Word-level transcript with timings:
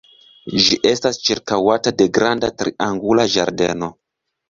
Ĝi 0.67 0.77
estas 0.91 1.19
ĉirkaŭata 1.27 1.95
de 2.01 2.09
granda 2.19 2.53
triangula 2.65 3.31
ĝardeno. 3.39 3.97